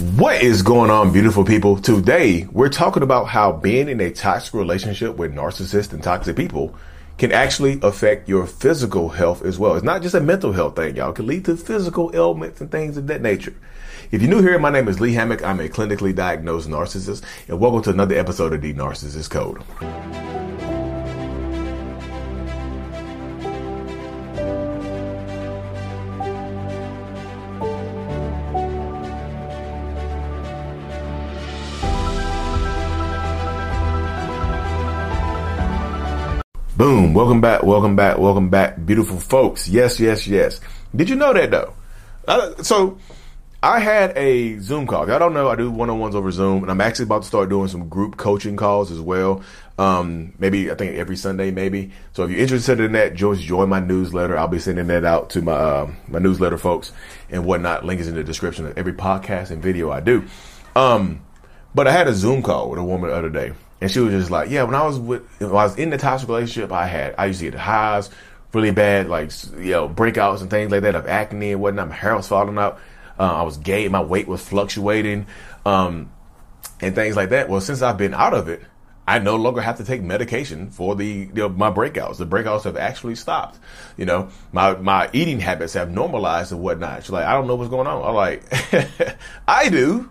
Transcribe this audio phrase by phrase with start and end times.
[0.00, 1.76] What is going on, beautiful people?
[1.76, 6.74] Today, we're talking about how being in a toxic relationship with narcissists and toxic people
[7.18, 9.74] can actually affect your physical health as well.
[9.74, 11.10] It's not just a mental health thing, y'all.
[11.10, 13.54] It can lead to physical ailments and things of that nature.
[14.10, 15.44] If you're new here, my name is Lee Hammock.
[15.44, 20.39] I'm a clinically diagnosed narcissist, and welcome to another episode of The Narcissist Code.
[36.80, 37.12] Boom.
[37.12, 37.62] Welcome back.
[37.62, 38.16] Welcome back.
[38.16, 39.68] Welcome back, beautiful folks.
[39.68, 40.62] Yes, yes, yes.
[40.96, 41.74] Did you know that though?
[42.26, 42.96] Uh, so
[43.62, 45.10] I had a Zoom call.
[45.10, 45.50] I don't know.
[45.50, 47.90] I do one on ones over Zoom, and I'm actually about to start doing some
[47.90, 49.42] group coaching calls as well.
[49.76, 51.92] Um, maybe I think every Sunday, maybe.
[52.14, 54.38] So if you're interested in that, just join my newsletter.
[54.38, 56.92] I'll be sending that out to my uh, my newsletter folks
[57.28, 57.84] and whatnot.
[57.84, 60.24] Link is in the description of every podcast and video I do.
[60.74, 61.20] Um,
[61.74, 64.12] but I had a Zoom call with a woman the other day and she was
[64.12, 66.86] just like, yeah, when I was with, when I was in the toxic relationship I
[66.86, 68.10] had, I used to get highs,
[68.52, 71.88] really bad, like, you know, breakouts and things like that of acne and whatnot.
[71.88, 72.78] My hair was falling out.
[73.18, 73.88] Uh, I was gay.
[73.88, 75.26] My weight was fluctuating,
[75.64, 76.10] um,
[76.80, 77.48] and things like that.
[77.48, 78.62] Well, since I've been out of it,
[79.06, 82.18] I no longer have to take medication for the you know, my breakouts.
[82.18, 83.58] The breakouts have actually stopped.
[83.96, 87.02] You know, my my eating habits have normalized and whatnot.
[87.02, 88.02] She's like, I don't know what's going on.
[88.02, 88.44] I'm like,
[89.48, 90.10] I do.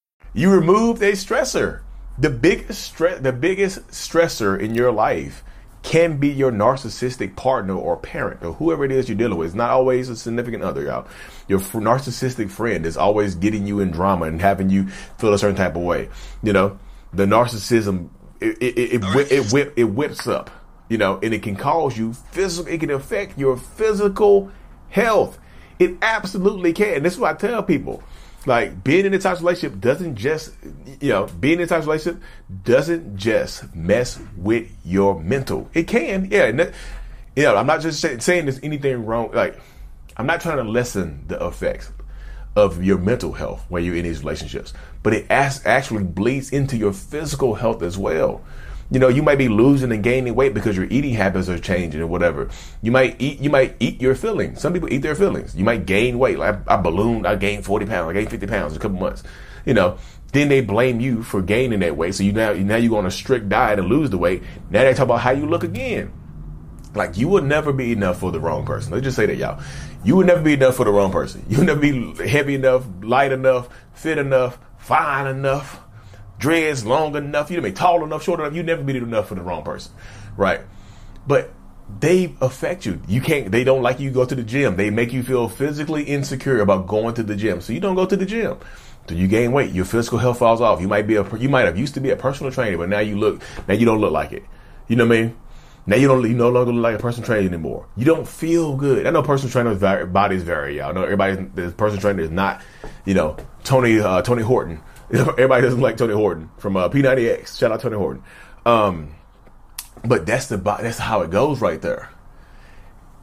[0.33, 1.81] You removed a stressor.
[2.17, 5.43] The biggest stre- the biggest stressor in your life
[5.83, 9.47] can be your narcissistic partner or parent or whoever it is you're dealing with.
[9.47, 11.07] It's not always a significant other, y'all.
[11.47, 14.87] Your f- narcissistic friend is always getting you in drama and having you
[15.17, 16.07] feel a certain type of way.
[16.43, 16.79] You know,
[17.11, 18.09] the narcissism
[18.39, 20.49] it it it, it, it, it whips up.
[20.87, 22.71] You know, and it can cause you physical.
[22.71, 24.49] It can affect your physical
[24.89, 25.39] health.
[25.79, 27.03] It absolutely can.
[27.03, 28.03] This is what I tell people
[28.45, 30.53] like being in a toxic relationship doesn't just
[30.99, 32.21] you know being in a toxic relationship
[32.63, 35.69] doesn't just mess with your mental.
[35.73, 36.73] It can yeah and
[37.35, 39.59] you know i'm not just say, saying there's anything wrong like
[40.17, 41.91] i'm not trying to lessen the effects
[42.55, 44.73] of your mental health when you're in these relationships
[45.03, 48.41] but it as, actually bleeds into your physical health as well
[48.91, 52.01] you know, you might be losing and gaining weight because your eating habits are changing
[52.01, 52.49] or whatever.
[52.81, 54.59] You might eat, you might eat your feelings.
[54.59, 55.55] Some people eat their feelings.
[55.55, 56.37] You might gain weight.
[56.37, 58.99] Like I, I ballooned, I gained 40 pounds, I gained 50 pounds in a couple
[58.99, 59.23] months.
[59.65, 59.97] You know,
[60.33, 62.15] then they blame you for gaining that weight.
[62.15, 64.43] So you now, now you go on a strict diet and lose the weight.
[64.69, 66.11] Now they talk about how you look again.
[66.93, 68.91] Like you will never be enough for the wrong person.
[68.91, 69.63] Let's just say that, y'all.
[70.03, 71.45] You will never be enough for the wrong person.
[71.47, 75.79] You'll never be heavy enough, light enough, fit enough, fine enough
[76.41, 79.41] dreads long enough, you be tall enough, short enough, you never be enough for the
[79.41, 79.93] wrong person.
[80.35, 80.61] Right.
[81.25, 81.53] But
[81.99, 83.01] they affect you.
[83.07, 84.75] You can't, they don't like you go to the gym.
[84.75, 87.61] They make you feel physically insecure about going to the gym.
[87.61, 88.57] So you don't go to the gym.
[89.07, 89.71] So you gain weight.
[89.71, 90.81] Your physical health falls off.
[90.81, 92.99] You might be a, you might have used to be a personal trainer, but now
[92.99, 94.43] you look, now you don't look like it.
[94.87, 95.37] You know what I mean?
[95.85, 97.87] Now you don't, you no longer look like a personal trainer anymore.
[97.95, 99.05] You don't feel good.
[99.05, 100.77] I know personal trainers' bodies vary.
[100.77, 102.61] Y'all know everybody, the personal trainer is not,
[103.05, 104.81] you know, Tony, uh, Tony Horton
[105.13, 107.59] Everybody doesn't like Tony Horton from uh, P90X.
[107.59, 108.23] Shout out Tony Horton.
[108.65, 109.15] Um,
[110.05, 112.09] but that's the that's how it goes right there.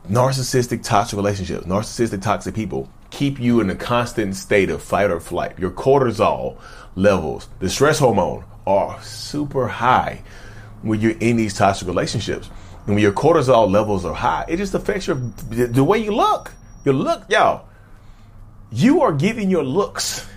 [0.08, 5.20] Narcissistic toxic relationships, narcissistic toxic people keep you in a constant state of fight or
[5.20, 5.58] flight.
[5.58, 6.58] Your cortisol
[6.94, 10.22] levels, the stress hormone, are super high
[10.82, 12.50] when you're in these toxic relationships.
[12.86, 16.52] And when your cortisol levels are high, it just affects your the way you look.
[16.84, 17.66] Your look, y'all.
[18.70, 20.28] You are giving your looks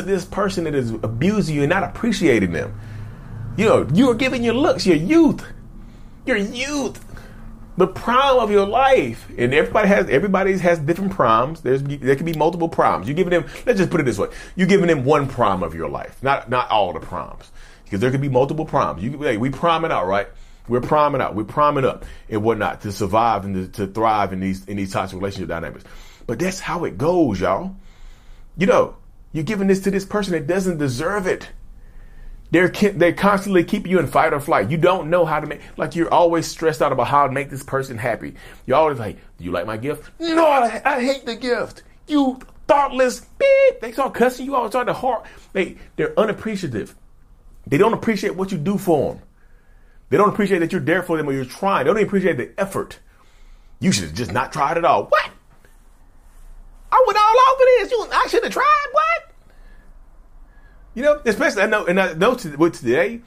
[0.00, 2.78] to this person that is abusing you and not appreciating them.
[3.56, 5.44] You know, you are giving your looks, your youth,
[6.26, 7.02] your youth
[7.76, 11.60] the prime of your life, and everybody has everybody has different primes.
[11.60, 13.06] There's there can be multiple primes.
[13.06, 13.44] You're giving them.
[13.66, 16.48] Let's just put it this way: you're giving them one prime of your life, not
[16.48, 17.50] not all the primes,
[17.84, 19.02] because there could be multiple primes.
[19.02, 20.28] You hey, we priming out, right?
[20.68, 24.40] We're priming out, we're priming up and whatnot to survive and to, to thrive in
[24.40, 25.84] these in these of relationship dynamics.
[26.26, 27.76] But that's how it goes, y'all.
[28.56, 28.96] You know,
[29.36, 31.50] you're giving this to this person that doesn't deserve it.
[32.52, 34.70] They're they constantly keep you in fight or flight.
[34.70, 37.50] You don't know how to make like you're always stressed out about how to make
[37.50, 38.36] this person happy.
[38.64, 41.82] You're always like, "Do you like my gift?" No, I, I hate the gift.
[42.06, 43.80] You thoughtless beep.
[43.82, 44.70] They start cussing you out.
[44.70, 45.26] Start to heart.
[45.52, 46.94] They they're unappreciative.
[47.66, 49.22] They don't appreciate what you do for them.
[50.08, 51.84] They don't appreciate that you're there for them or you're trying.
[51.84, 53.00] They don't appreciate the effort.
[53.80, 55.04] You should have just not tried at all.
[55.06, 55.30] What?
[56.90, 57.90] I went all over this.
[57.90, 58.86] You, I should have tried.
[60.96, 63.20] You know, especially I know, and I know with today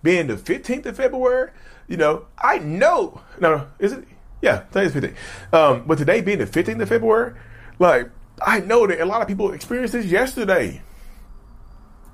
[0.00, 1.50] being the 15th of February,
[1.88, 3.20] you know, I know.
[3.40, 4.04] No, is it?
[4.40, 5.16] Yeah, today's 15th.
[5.52, 7.34] Um, but today being the 15th of February,
[7.80, 10.82] like I know that a lot of people experienced this yesterday.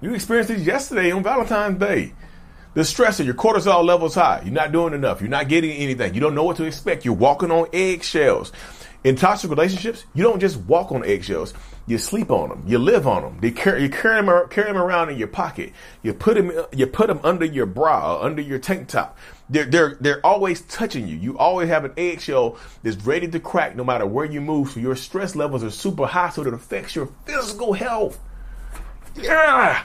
[0.00, 2.14] You experienced this yesterday on Valentine's Day.
[2.72, 4.40] The stress of your cortisol levels high.
[4.42, 5.20] You're not doing enough.
[5.20, 6.14] You're not getting anything.
[6.14, 7.04] You don't know what to expect.
[7.04, 8.50] You're walking on eggshells.
[9.04, 11.52] In toxic relationships, you don't just walk on eggshells.
[11.86, 12.62] You sleep on them.
[12.66, 13.38] You live on them.
[13.40, 15.72] They carry, you carry them, carry them around in your pocket.
[16.02, 19.18] You put them, you put them under your bra under your tank top.
[19.50, 21.16] They're, they're, they're always touching you.
[21.16, 24.70] You always have an eggshell that's ready to crack no matter where you move.
[24.70, 28.18] So your stress levels are super high so it affects your physical health.
[29.16, 29.84] Yeah.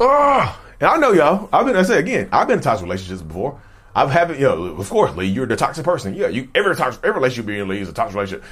[0.00, 1.48] Oh, and I know y'all.
[1.52, 1.76] I've been.
[1.76, 2.28] I say again.
[2.32, 3.60] I've been in toxic relationships before.
[3.94, 4.38] I've haven't.
[4.38, 5.26] You know, of course, Lee.
[5.26, 6.14] You're the toxic person.
[6.14, 8.44] Yeah, you every toxic every relationship being in Lee is a toxic relationship.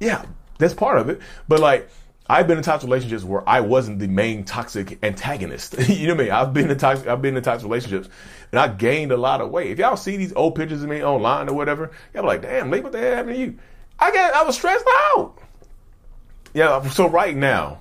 [0.00, 0.24] Yeah,
[0.58, 1.20] that's part of it.
[1.46, 1.90] But like,
[2.26, 5.76] I've been in toxic relationships where I wasn't the main toxic antagonist.
[5.88, 6.32] you know what I mean?
[6.32, 7.06] I've been in toxic.
[7.06, 8.08] I've been in toxic relationships,
[8.50, 9.72] and I gained a lot of weight.
[9.72, 12.70] If y'all see these old pictures of me online or whatever, y'all be like, "Damn,
[12.70, 13.58] Lee, what the hell happened to you?"
[13.98, 14.32] I got.
[14.32, 15.38] I was stressed out.
[16.54, 16.88] Yeah.
[16.88, 17.80] So right now,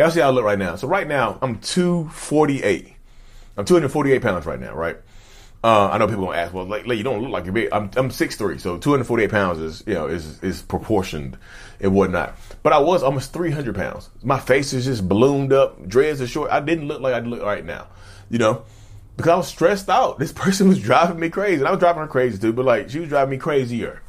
[0.00, 0.76] y'all see how I look right now.
[0.76, 2.94] So right now, I'm 248.
[3.56, 4.96] I'm 248 pounds right now, right?
[5.62, 7.68] Uh, I know people gonna ask, well, like, you don't look like you're big.
[7.70, 11.36] I'm I'm 6'3", so 248 pounds is you know is is proportioned
[11.80, 12.34] and whatnot.
[12.62, 14.08] But I was almost 300 pounds.
[14.22, 16.50] My face is just ballooned up, dreads are short.
[16.50, 17.88] I didn't look like I look right now,
[18.30, 18.62] you know,
[19.18, 20.18] because I was stressed out.
[20.18, 22.54] This person was driving me crazy, and I was driving her crazy too.
[22.54, 24.00] But like, she was driving me crazier.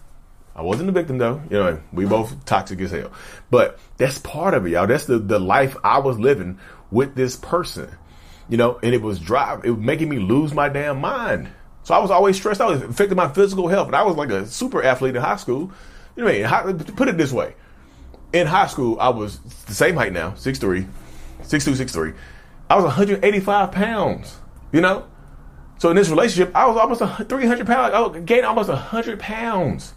[0.55, 1.41] I wasn't the victim though.
[1.49, 3.11] You know, we both toxic as hell.
[3.49, 4.87] But that's part of it, y'all.
[4.87, 6.59] That's the the life I was living
[6.91, 7.89] with this person
[8.51, 11.49] you know, and it was drive, it was making me lose my damn mind.
[11.83, 12.73] So I was always stressed out.
[12.73, 13.87] It affected my physical health.
[13.87, 15.71] And I was like a super athlete in high school.
[16.15, 16.79] You know what I mean?
[16.79, 17.55] Put it this way.
[18.33, 20.85] In high school, I was the same height now, 6'3",
[21.43, 22.15] 6'2", 6'3".
[22.69, 24.37] I was 185 pounds,
[24.71, 25.05] you know?
[25.79, 27.93] So in this relationship, I was almost 300 pounds.
[27.93, 29.93] I gained almost 100 pounds.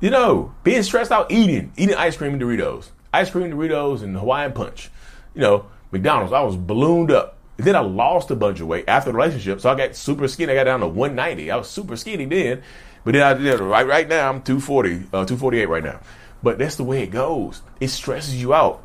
[0.00, 2.90] You know, being stressed out, eating, eating ice cream and Doritos.
[3.12, 4.90] Ice cream, Doritos, and Hawaiian Punch.
[5.34, 7.36] You know, McDonald's, I was ballooned up.
[7.56, 9.60] And then I lost a bunch of weight after the relationship.
[9.60, 10.52] So I got super skinny.
[10.52, 11.50] I got down to 190.
[11.50, 12.62] I was super skinny then.
[13.04, 16.00] But then I did right right now I'm 240, uh, 248 right now.
[16.42, 17.62] But that's the way it goes.
[17.80, 18.84] It stresses you out.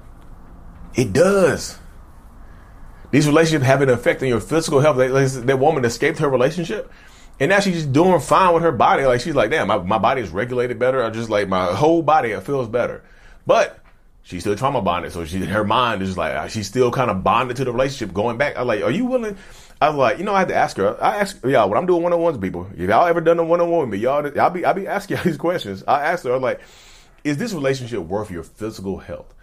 [0.96, 1.78] It does.
[3.12, 4.98] These relationships have an effect on your physical health.
[4.98, 6.92] That, that woman escaped her relationship.
[7.44, 9.06] And now she's just doing fine with her body.
[9.06, 11.04] Like she's like, damn, my, my body is regulated better.
[11.04, 13.04] I just like my whole body it feels better.
[13.46, 13.80] But
[14.22, 15.12] she's still trauma bonded.
[15.12, 18.14] So she, her mind is like, uh, she's still kind of bonded to the relationship
[18.14, 18.58] going back.
[18.58, 19.36] I'm like, are you willing?
[19.82, 20.96] I was like, you know, I had to ask her.
[21.04, 22.66] I ask y'all when I'm doing one on ones, people.
[22.78, 24.88] If y'all ever done a one on one with me, y'all, I'll be, I'll be
[24.88, 25.84] asking y'all these questions.
[25.86, 26.62] I asked her, I'm like,
[27.26, 29.36] is this relationship worth your physical health?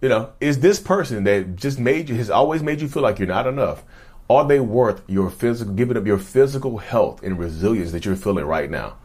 [0.00, 3.18] You know, is this person that just made you, has always made you feel like
[3.18, 3.84] you're not enough?
[4.28, 8.44] Are they worth your physical, giving up your physical health and resilience that you're feeling
[8.44, 8.96] right now?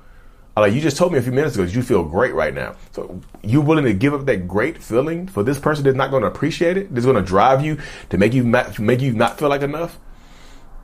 [0.57, 2.75] Like you just told me a few minutes ago, you feel great right now.
[2.91, 6.21] So you willing to give up that great feeling for this person that's not going
[6.21, 6.93] to appreciate it?
[6.93, 9.97] That's going to drive you to make you make you not feel like enough.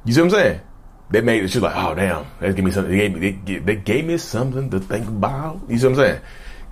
[0.06, 0.62] You see what I'm saying?
[1.10, 1.50] They made it.
[1.50, 2.92] She's like, oh damn, they gave me something.
[2.92, 5.62] They gave me, they, they gave me something to think about.
[5.68, 6.22] You see what I'm saying?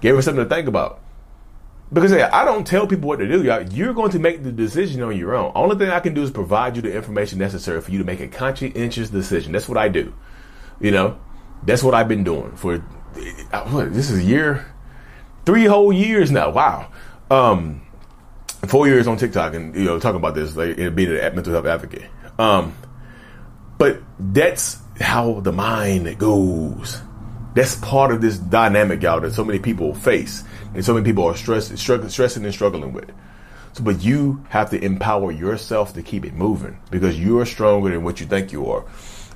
[0.02, 1.02] Gave her something to think about.
[1.94, 3.44] Because hey, I don't tell people what to do.
[3.44, 3.62] Y'all.
[3.62, 5.52] You're going to make the decision on your own.
[5.56, 8.20] Only thing I can do is provide you the information necessary for you to make
[8.20, 9.52] a conscientious decision.
[9.52, 10.14] That's what I do.
[10.80, 11.20] You know,
[11.64, 13.94] That's what I've been doing for what?
[13.94, 14.66] This is a year,
[15.46, 16.50] three whole years now.
[16.50, 16.92] Wow.
[17.32, 17.82] Um,
[18.68, 21.66] four years on TikTok and you know talking about this like being a mental health
[21.66, 22.10] advocate.
[22.38, 22.76] Um,
[23.78, 27.02] but that's how the mind goes.
[27.54, 30.44] That's part of this dynamic, y'all, that so many people face
[30.76, 33.12] and so many people are stress, stressing and struggling with.
[33.74, 37.90] So, but you have to empower yourself to keep it moving because you are stronger
[37.90, 38.86] than what you think you are.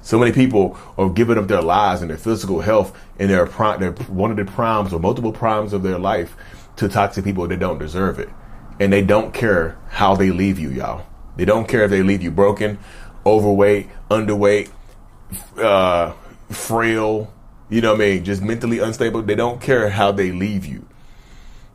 [0.01, 3.91] So many people are giving up their lives and their physical health and their, their
[4.07, 6.35] one of the primes or multiple primes of their life
[6.77, 8.29] to toxic people that don't deserve it.
[8.79, 11.05] And they don't care how they leave you, y'all.
[11.35, 12.79] They don't care if they leave you broken,
[13.25, 14.71] overweight, underweight,
[15.57, 16.13] uh,
[16.49, 17.33] frail,
[17.69, 18.23] you know what I mean?
[18.23, 19.21] Just mentally unstable.
[19.21, 20.87] They don't care how they leave you.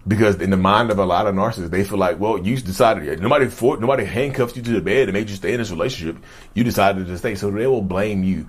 [0.06, 3.20] Because in the mind of a lot of narcissists, they feel like, well, you decided
[3.20, 3.46] nobody
[3.80, 6.23] nobody handcuffed you to the bed and made you stay in this relationship.
[6.52, 8.46] You decided to stay, so they will blame you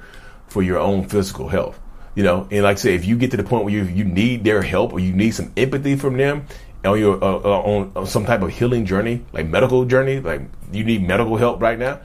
[0.48, 1.80] for your own physical health.
[2.14, 4.04] You know, and like I say, if you get to the point where you you
[4.04, 6.46] need their help or you need some empathy from them
[6.84, 10.42] on your uh, uh, on, on some type of healing journey, like medical journey, like
[10.72, 12.00] you need medical help right now,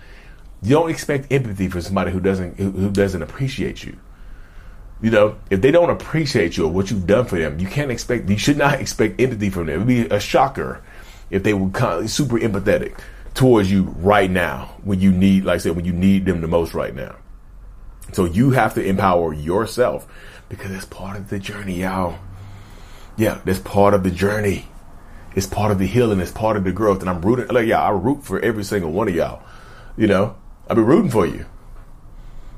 [0.63, 3.99] you don't expect empathy from somebody who doesn't who, who doesn't appreciate you.
[5.03, 7.91] You know, if they don't appreciate you or what you've done for them, you can't
[7.91, 9.75] expect, you should not expect empathy from them.
[9.75, 10.83] It would be a shocker
[11.31, 11.71] if they were
[12.07, 12.99] super empathetic
[13.33, 16.49] towards you right now when you need, like I said, when you need them the
[16.49, 17.17] most right now.
[18.13, 20.07] So you have to empower yourself
[20.49, 22.19] because it's part of the journey, y'all.
[23.17, 24.67] Yeah, that's part of the journey.
[25.37, 26.21] It's part of the healing.
[26.21, 27.01] It's part of the growth.
[27.01, 29.43] And I'm rooting, like, yeah, I root for every single one of y'all.
[29.97, 30.37] You know,
[30.69, 31.47] I've been rooting for you.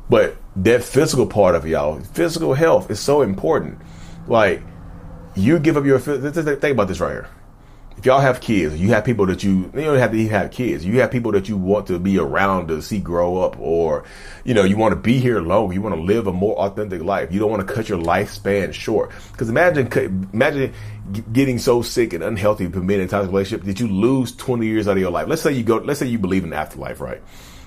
[0.08, 3.78] But that physical part of y'all, physical health is so important.
[4.26, 4.62] Like,
[5.34, 7.28] you give up your, think about this right here.
[7.96, 10.50] If y'all have kids, you have people that you, you don't have to even have
[10.50, 10.84] kids.
[10.84, 14.04] You have people that you want to be around to see grow up or,
[14.44, 15.72] you know, you want to be here long.
[15.72, 17.32] You want to live a more authentic life.
[17.32, 19.10] You don't want to cut your lifespan short.
[19.36, 19.86] Cause imagine,
[20.32, 20.72] imagine
[21.32, 24.66] getting so sick and unhealthy from being in a toxic relationship that you lose 20
[24.66, 25.28] years out of your life.
[25.28, 27.22] Let's say you go, let's say you believe in afterlife, right?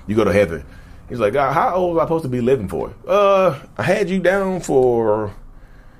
[0.06, 0.66] You go to heaven
[1.08, 2.92] He's like, God, how old was I supposed to be living for?
[3.06, 5.32] Uh, I had you down for,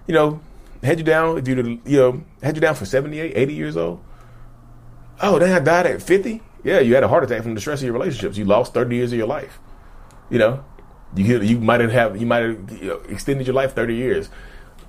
[0.06, 0.40] you know,
[0.82, 4.02] had you down if you you know had you down for 78, 80 years old.
[5.20, 6.42] Oh, then I died at 50.
[6.64, 8.36] Yeah, you had a heart attack from the stress of your relationships.
[8.36, 9.58] You lost 30 years of your life.
[10.30, 10.64] You know,
[11.14, 14.28] you you might have you might have you know, extended your life 30 years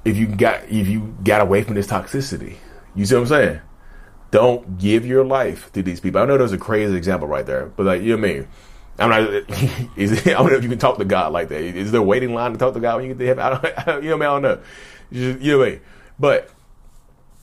[0.04, 2.56] if you got if you got away from this toxicity.
[2.96, 3.62] You see what I'm saying?
[4.32, 6.22] Don't give your life to these people.
[6.22, 8.48] I know there's a crazy example right there, but like you know what I mean
[9.00, 9.30] I'm not.
[9.96, 11.62] Is it, I don't know if you can talk to God like that.
[11.62, 13.44] Is there a waiting line to talk to God when you get to heaven?
[13.44, 13.66] I don't.
[13.66, 14.60] I don't you know, I, I don't know.
[15.12, 15.82] You, know, what I mean?
[16.20, 16.50] but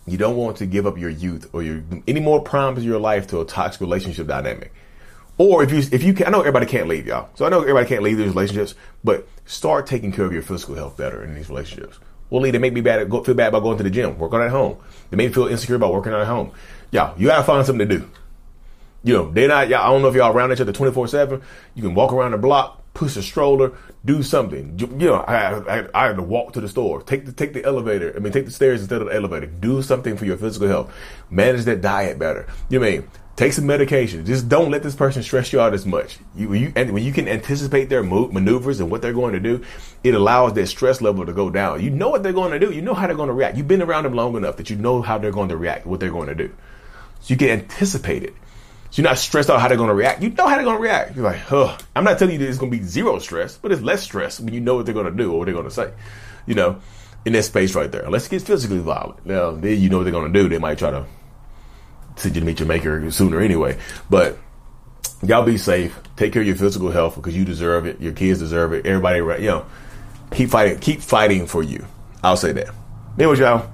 [0.06, 2.98] you don't want to give up your youth or your any more primes of your
[2.98, 4.72] life to a toxic relationship dynamic.
[5.38, 7.28] Or if you if you can, I know everybody can't leave y'all.
[7.34, 10.74] So I know everybody can't leave these relationships, but start taking care of your physical
[10.74, 11.98] health better in these relationships.
[12.30, 14.50] Well, Lee, they make me bad, feel bad about going to the gym, work at
[14.50, 14.78] home.
[15.10, 16.52] They make me feel insecure about working at home.
[16.90, 18.10] Y'all, you gotta find something to do.
[19.04, 21.42] You know, they're not, I don't know if y'all around each other 24 7.
[21.74, 23.72] You can walk around the block, push a stroller,
[24.04, 24.78] do something.
[24.78, 27.64] You, know, I, I, I had to walk to the store, take the, take the
[27.64, 28.14] elevator.
[28.16, 29.46] I mean, take the stairs instead of the elevator.
[29.46, 30.92] Do something for your physical health.
[31.30, 32.46] Manage that diet better.
[32.70, 33.10] You know I mean?
[33.36, 34.24] Take some medication.
[34.24, 36.18] Just don't let this person stress you out as much.
[36.36, 39.64] You, you, and when you can anticipate their maneuvers and what they're going to do,
[40.04, 41.82] it allows their stress level to go down.
[41.82, 42.72] You know what they're going to do.
[42.72, 43.56] You know how they're going to react.
[43.56, 45.98] You've been around them long enough that you know how they're going to react, what
[45.98, 46.54] they're going to do.
[47.22, 48.34] So you can anticipate it.
[48.94, 50.22] So you're not stressed out how they're going to react.
[50.22, 51.16] You know how they're going to react.
[51.16, 51.76] You're like, huh.
[51.96, 54.38] I'm not telling you that it's going to be zero stress, but it's less stress
[54.38, 55.92] when you know what they're going to do or what they're going to say.
[56.46, 56.80] You know,
[57.24, 58.02] in that space right there.
[58.02, 59.26] Unless it gets physically violent.
[59.26, 60.48] Now, then you know what they're going to do.
[60.48, 61.06] They might try to
[62.14, 63.80] send you to meet your maker sooner anyway.
[64.08, 64.38] But
[65.24, 65.98] y'all be safe.
[66.14, 68.00] Take care of your physical health because you deserve it.
[68.00, 68.86] Your kids deserve it.
[68.86, 69.66] Everybody, you know,
[70.30, 70.78] keep fighting.
[70.78, 71.84] Keep fighting for you.
[72.22, 72.72] I'll say that.
[73.18, 73.73] Anyway, y'all.